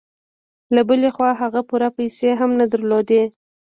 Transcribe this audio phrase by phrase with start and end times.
[0.75, 3.23] له بلې خوا هغه پوره پيسې هم نه درلودې.